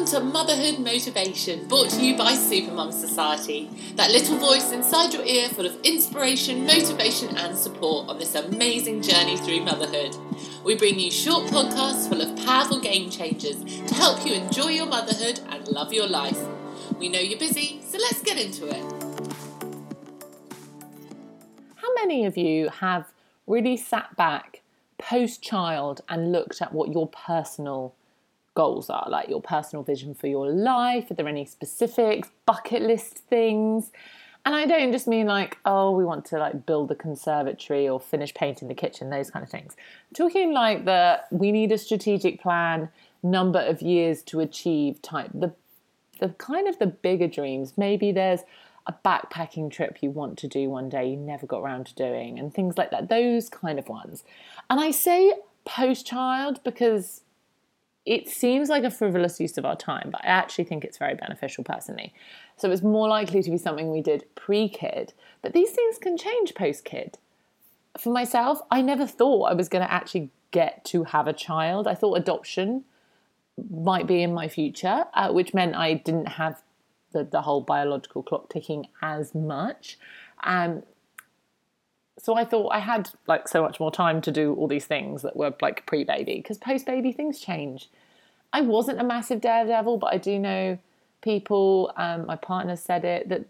[0.00, 3.68] Welcome to Motherhood Motivation, brought to you by Supermum Society.
[3.96, 9.02] That little voice inside your ear full of inspiration, motivation, and support on this amazing
[9.02, 10.16] journey through motherhood.
[10.64, 14.86] We bring you short podcasts full of powerful game changers to help you enjoy your
[14.86, 16.38] motherhood and love your life.
[16.98, 18.82] We know you're busy, so let's get into it.
[21.74, 23.12] How many of you have
[23.46, 24.62] really sat back
[24.96, 27.94] post child and looked at what your personal
[28.60, 31.10] goals are, like your personal vision for your life.
[31.10, 33.90] Are there any specifics, bucket list things?
[34.44, 37.98] And I don't just mean like, oh, we want to like build a conservatory or
[37.98, 39.76] finish painting the kitchen, those kind of things.
[39.78, 42.90] I'm talking like the we need a strategic plan,
[43.22, 45.54] number of years to achieve type the
[46.20, 47.74] the kind of the bigger dreams.
[47.78, 48.40] Maybe there's
[48.86, 52.38] a backpacking trip you want to do one day you never got around to doing
[52.38, 53.08] and things like that.
[53.08, 54.22] Those kind of ones.
[54.68, 55.32] And I say
[55.64, 57.22] post child because
[58.10, 61.14] it seems like a frivolous use of our time, but I actually think it's very
[61.14, 62.12] beneficial personally.
[62.56, 66.16] So it's more likely to be something we did pre kid, but these things can
[66.16, 67.18] change post kid.
[67.96, 71.86] For myself, I never thought I was going to actually get to have a child.
[71.86, 72.82] I thought adoption
[73.70, 76.60] might be in my future, uh, which meant I didn't have
[77.12, 80.00] the, the whole biological clock ticking as much.
[80.42, 80.82] Um,
[82.22, 85.22] so I thought I had like so much more time to do all these things
[85.22, 87.88] that were like pre baby because post baby things change.
[88.52, 90.78] I wasn't a massive daredevil, but I do know
[91.22, 93.44] people, um, my partner said it, that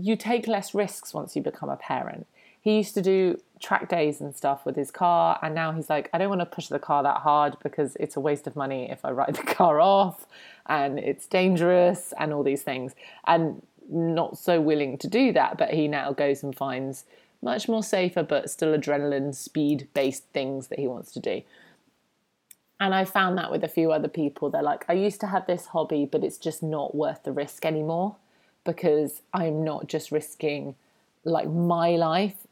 [0.00, 2.26] you take less risks once you become a parent.
[2.60, 6.08] He used to do track days and stuff with his car, and now he's like,
[6.12, 8.90] I don't want to push the car that hard because it's a waste of money
[8.90, 10.26] if I write the car off
[10.66, 12.94] and it's dangerous and all these things.
[13.26, 17.04] And not so willing to do that, but he now goes and finds
[17.44, 21.42] much more safer but still adrenaline speed based things that he wants to do.
[22.80, 24.50] And I found that with a few other people.
[24.50, 27.64] They're like, I used to have this hobby, but it's just not worth the risk
[27.64, 28.16] anymore
[28.64, 30.74] because I'm not just risking
[31.24, 32.46] like my life.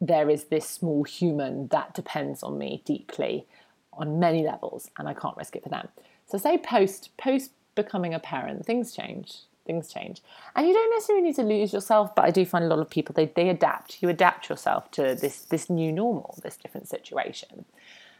[0.00, 3.46] There is this small human that depends on me deeply
[3.92, 5.88] on many levels, and I can't risk it for them.
[6.26, 10.22] So, say post post becoming a parent, things change things change.
[10.56, 12.90] And you don't necessarily need to lose yourself, but I do find a lot of
[12.90, 14.02] people they, they adapt.
[14.02, 17.66] You adapt yourself to this this new normal, this different situation.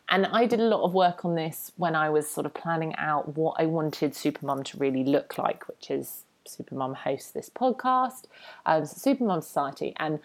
[0.09, 2.95] And I did a lot of work on this when I was sort of planning
[2.97, 8.25] out what I wanted Supermum to really look like, which is Supermum hosts this podcast,
[8.65, 10.21] um, Supermum Society, and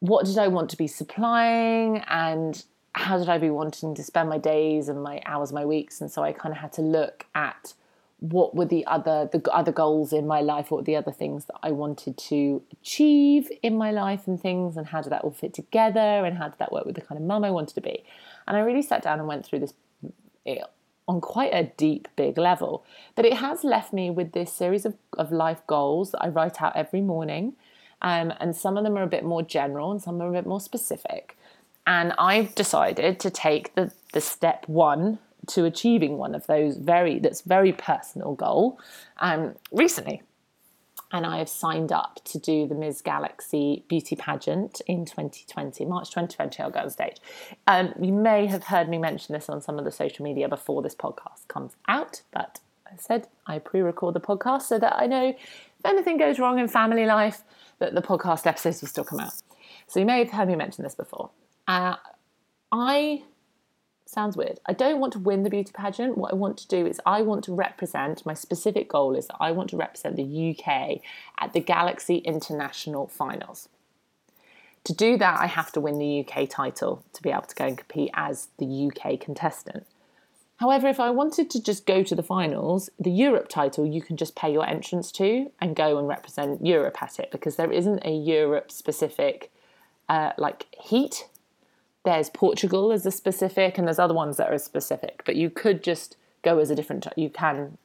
[0.00, 4.28] what did I want to be supplying and how did I be wanting to spend
[4.28, 7.26] my days and my hours, my weeks, and so I kind of had to look
[7.34, 7.74] at
[8.22, 10.70] what were the other the other goals in my life?
[10.70, 14.76] What were the other things that i wanted to achieve in my life and things?
[14.76, 16.24] And how did that all fit together?
[16.24, 18.04] And how did that work with the kind of mum i wanted to be?
[18.46, 19.74] And i really sat down and went through this
[20.46, 20.58] eh,
[21.08, 22.84] on quite a deep big level.
[23.16, 26.62] But it has left me with this series of, of life goals that i write
[26.62, 27.54] out every morning.
[28.02, 30.46] Um, and some of them are a bit more general and some are a bit
[30.46, 31.36] more specific.
[31.88, 37.18] And i've decided to take the the step one to achieving one of those very
[37.18, 38.78] that's very personal goal
[39.18, 40.22] um, recently
[41.12, 43.02] and I have signed up to do the Ms.
[43.02, 46.62] Galaxy beauty pageant in 2020, March 2020.
[46.62, 47.16] I'll go on stage.
[47.66, 50.80] Um, you may have heard me mention this on some of the social media before
[50.80, 55.06] this podcast comes out, but I said I pre record the podcast so that I
[55.06, 57.42] know if anything goes wrong in family life,
[57.78, 59.34] that the podcast episodes will still come out.
[59.86, 61.30] So you may have heard me mention this before.
[61.68, 61.96] Uh,
[62.70, 63.22] I
[64.12, 64.60] sounds weird.
[64.66, 66.18] I don't want to win the beauty pageant.
[66.18, 69.36] What I want to do is I want to represent, my specific goal is that
[69.40, 71.00] I want to represent the UK
[71.40, 73.68] at the Galaxy International Finals.
[74.84, 77.66] To do that, I have to win the UK title to be able to go
[77.66, 79.86] and compete as the UK contestant.
[80.56, 84.16] However, if I wanted to just go to the finals, the Europe title you can
[84.16, 88.04] just pay your entrance to and go and represent Europe at it because there isn't
[88.04, 89.50] a Europe specific
[90.08, 91.28] uh, like heat
[92.04, 95.22] there's Portugal as a specific, and there's other ones that are specific.
[95.24, 97.06] But you could just go as a different.
[97.16, 97.78] You can,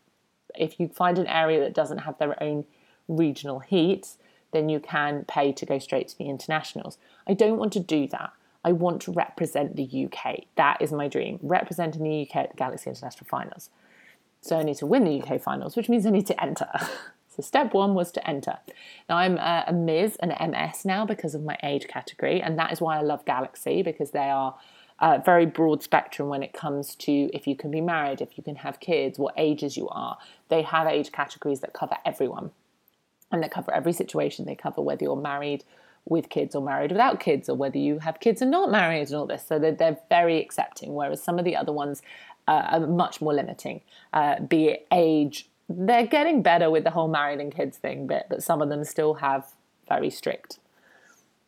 [0.56, 2.66] if you find an area that doesn't have their own
[3.08, 4.10] regional heat,
[4.52, 6.98] then you can pay to go straight to the internationals.
[7.28, 8.32] I don't want to do that.
[8.64, 10.46] I want to represent the UK.
[10.56, 11.40] That is my dream.
[11.42, 13.70] Representing the UK at the Galaxy International Finals.
[14.42, 16.68] So I need to win the UK finals, which means I need to enter.
[17.38, 18.58] So step one was to enter.
[19.08, 20.18] Now I'm a, a Ms.
[20.20, 23.84] and MS now because of my age category, and that is why I love Galaxy
[23.84, 24.56] because they are
[25.00, 28.44] uh, very broad spectrum when it comes to if you can be married, if you
[28.44, 30.18] can have kids, what ages you are.
[30.50, 32.50] They have age categories that cover everyone,
[33.32, 34.46] and they cover every situation.
[34.46, 35.64] They cover whether you're married
[36.06, 39.16] with kids or married without kids, or whether you have kids and not married, and
[39.16, 39.46] all this.
[39.46, 40.96] So they're, they're very accepting.
[40.96, 42.02] Whereas some of the other ones
[42.48, 43.82] uh, are much more limiting,
[44.14, 45.50] uh, be it age.
[45.70, 48.84] They're getting better with the whole married and kids thing bit, but some of them
[48.84, 49.54] still have
[49.88, 50.60] very strict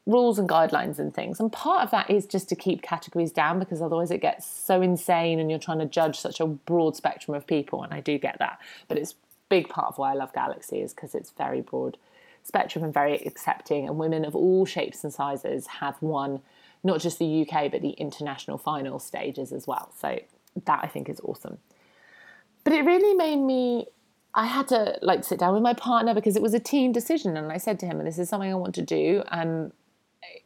[0.09, 1.39] rules and guidelines and things.
[1.39, 4.81] And part of that is just to keep categories down because otherwise it gets so
[4.81, 7.83] insane and you're trying to judge such a broad spectrum of people.
[7.83, 8.59] And I do get that.
[8.87, 9.15] But it's
[9.49, 11.97] big part of why I love Galaxy is because it's very broad
[12.43, 13.87] spectrum and very accepting.
[13.87, 16.41] And women of all shapes and sizes have won
[16.83, 19.91] not just the UK, but the international final stages as well.
[19.97, 20.19] So
[20.65, 21.59] that I think is awesome.
[22.63, 23.87] But it really made me
[24.35, 27.35] I had to like sit down with my partner because it was a team decision,
[27.35, 29.71] and I said to him, "This is something I want to do, and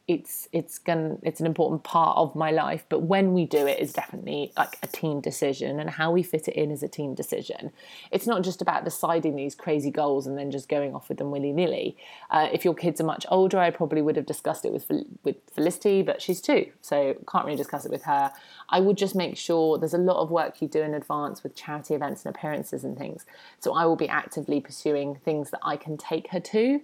[0.07, 3.79] it's it's going it's an important part of my life but when we do it
[3.79, 7.15] is definitely like a team decision and how we fit it in is a team
[7.15, 7.71] decision.
[8.11, 11.31] It's not just about deciding these crazy goals and then just going off with them
[11.31, 11.95] willy-nilly.
[12.29, 14.91] Uh, if your kids are much older i probably would have discussed it with
[15.23, 18.31] with felicity but she's two so can't really discuss it with her.
[18.69, 21.55] I would just make sure there's a lot of work you do in advance with
[21.55, 23.25] charity events and appearances and things.
[23.59, 26.81] So i will be actively pursuing things that i can take her to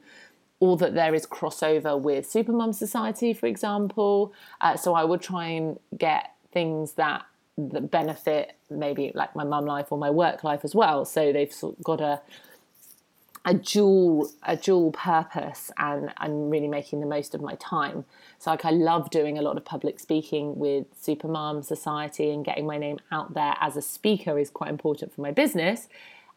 [0.60, 4.34] or that there is crossover with Supermum Society, for example.
[4.60, 7.26] Uh, so I would try and get things that
[7.58, 11.04] that benefit maybe like my mum life or my work life as well.
[11.06, 12.22] So they've sort of got a
[13.46, 18.06] a dual a dual purpose and I'm really making the most of my time.
[18.38, 22.66] So like I love doing a lot of public speaking with Supermum Society and getting
[22.66, 25.88] my name out there as a speaker is quite important for my business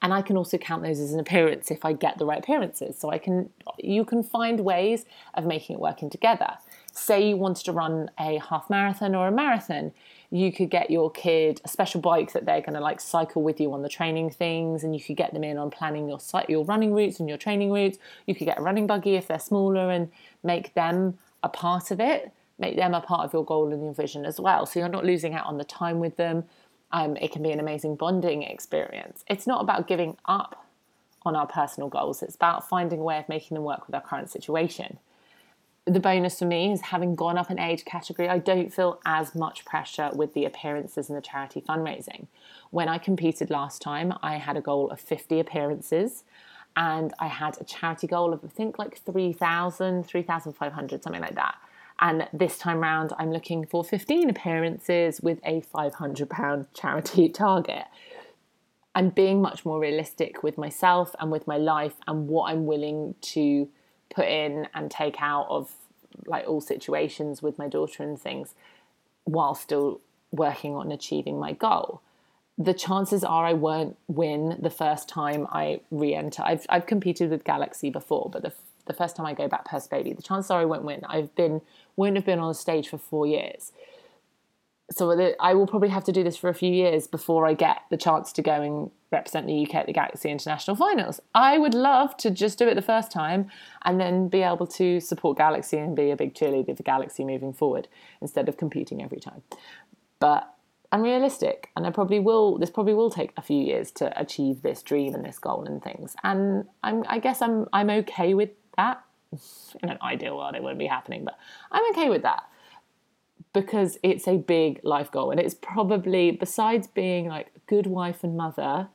[0.02, 2.99] and I can also count those as an appearance if I get the right appearances.
[2.99, 6.58] So I can you can find ways of making it working together.
[6.93, 9.93] Say you wanted to run a half marathon or a marathon,
[10.31, 13.60] you could get your kid a special bike that they're going to like cycle with
[13.60, 16.64] you on the training things, and you could get them in on planning your your
[16.64, 17.98] running routes and your training routes.
[18.26, 20.10] You could get a running buggy if they're smaller and
[20.43, 22.32] make them a part of it.
[22.58, 24.66] Make them a part of your goal and your vision as well.
[24.66, 26.44] So you're not losing out on the time with them
[26.92, 29.24] um, it can be an amazing bonding experience.
[29.28, 30.66] It's not about giving up
[31.24, 34.00] on our personal goals, it's about finding a way of making them work with our
[34.00, 34.98] current situation.
[35.84, 39.34] The bonus for me is having gone up an age category, I don't feel as
[39.34, 42.26] much pressure with the appearances and the charity fundraising.
[42.70, 46.24] When I competed last time, I had a goal of 50 appearances
[46.76, 51.56] and I had a charity goal of I think like 3,000, 3,500, something like that.
[52.00, 57.84] And this time round, I'm looking for 15 appearances with a £500 charity target.
[58.94, 63.14] I'm being much more realistic with myself and with my life and what I'm willing
[63.22, 63.68] to
[64.14, 65.72] put in and take out of
[66.26, 68.54] like all situations with my daughter and things
[69.24, 70.00] while still
[70.30, 72.02] working on achieving my goal.
[72.58, 76.42] The chances are I won't win the first time I re enter.
[76.44, 78.52] I've, I've competed with Galaxy before, but the
[78.87, 81.02] the first time I go back post baby, the chances are I won't win.
[81.08, 81.61] I've been
[81.96, 83.73] won't have been on a stage for four years,
[84.90, 87.82] so I will probably have to do this for a few years before I get
[87.90, 91.20] the chance to go and represent the UK at the Galaxy International Finals.
[91.34, 93.50] I would love to just do it the first time
[93.84, 97.52] and then be able to support Galaxy and be a big cheerleader for Galaxy moving
[97.52, 97.88] forward
[98.20, 99.43] instead of competing every time.
[100.19, 100.52] But
[100.90, 102.58] I'm realistic, and I probably will.
[102.58, 105.82] This probably will take a few years to achieve this dream and this goal and
[105.82, 106.14] things.
[106.23, 109.04] And I'm, I guess I'm, I'm okay with that.
[109.82, 111.38] In an ideal world, it wouldn't be happening, but
[111.70, 112.44] I'm okay with that
[113.54, 118.24] because it's a big life goal, and it's probably besides being like a good wife
[118.24, 118.88] and mother.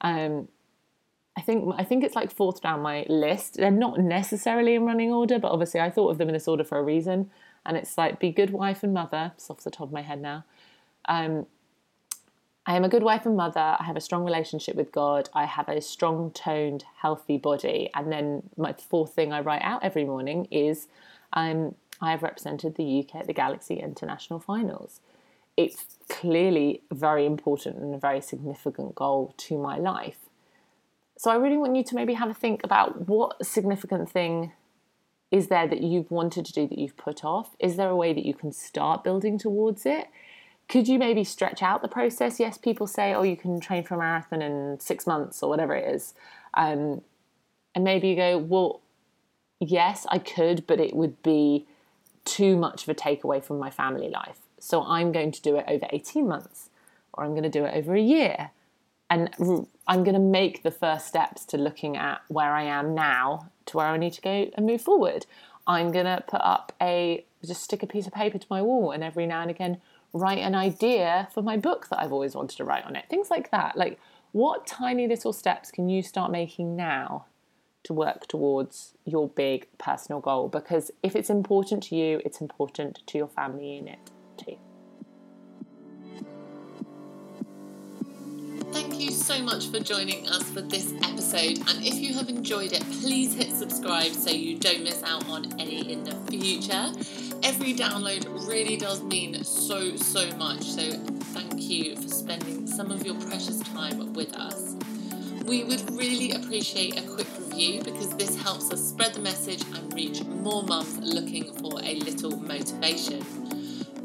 [0.00, 0.48] Um,
[1.36, 3.54] I think I think it's like fourth down my list.
[3.54, 6.64] They're not necessarily in running order, but obviously I thought of them in this order
[6.64, 7.30] for a reason.
[7.64, 9.32] And it's like be good wife and mother.
[9.36, 10.44] It's off the top of my head now.
[11.06, 11.46] Um,
[12.66, 13.76] I am a good wife and mother.
[13.78, 15.28] I have a strong relationship with God.
[15.34, 17.90] I have a strong toned, healthy body.
[17.94, 20.86] And then my fourth thing I write out every morning is
[21.32, 25.00] um, I have represented the UK at the Galaxy International Finals.
[25.56, 30.18] It's clearly very important and a very significant goal to my life.
[31.18, 34.52] So I really want you to maybe have a think about what significant thing
[35.30, 37.54] is there that you've wanted to do that you've put off?
[37.58, 40.08] Is there a way that you can start building towards it?
[40.70, 42.38] Could you maybe stretch out the process?
[42.38, 45.74] Yes, people say, oh, you can train for a marathon in six months or whatever
[45.74, 46.14] it is.
[46.54, 47.02] Um,
[47.74, 48.80] and maybe you go, well,
[49.58, 51.66] yes, I could, but it would be
[52.24, 54.38] too much of a takeaway from my family life.
[54.60, 56.70] So I'm going to do it over 18 months
[57.14, 58.50] or I'm going to do it over a year.
[59.10, 63.50] And I'm going to make the first steps to looking at where I am now
[63.66, 65.26] to where I need to go and move forward.
[65.66, 68.92] I'm going to put up a, just stick a piece of paper to my wall
[68.92, 69.80] and every now and again
[70.12, 73.04] write an idea for my book that I've always wanted to write on it.
[73.08, 73.76] Things like that.
[73.76, 73.98] Like,
[74.32, 77.26] what tiny little steps can you start making now
[77.82, 80.48] to work towards your big personal goal?
[80.48, 83.98] Because if it's important to you, it's important to your family unit
[84.36, 84.56] too.
[88.72, 91.58] thank you so much for joining us for this episode.
[91.68, 95.58] And if you have enjoyed it, please hit subscribe so you don't miss out on
[95.60, 97.29] any in the future.
[97.42, 100.62] Every download really does mean so, so much.
[100.62, 100.92] So
[101.32, 104.76] thank you for spending some of your precious time with us.
[105.46, 109.94] We would really appreciate a quick review because this helps us spread the message and
[109.94, 113.22] reach more mums looking for a little motivation.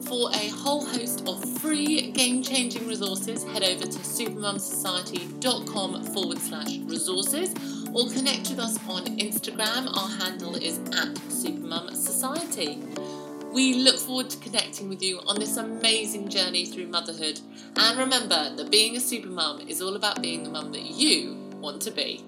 [0.06, 6.77] For a whole host of free game changing resources, head over to supermumsociety.com forward slash
[6.86, 7.54] resources
[7.92, 9.94] or connect with us on Instagram.
[9.98, 13.14] Our handle is at supermumsociety.
[13.55, 17.39] We look forward to connecting with you on this amazing journey through motherhood.
[17.77, 21.81] And remember that being a supermum is all about being the mum that you want
[21.83, 22.21] to be.